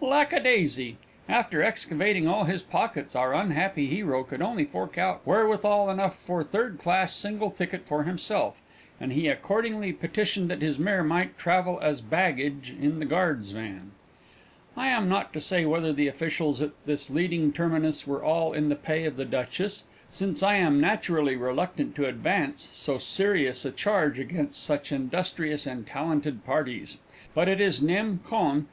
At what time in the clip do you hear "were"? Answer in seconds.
18.06-18.22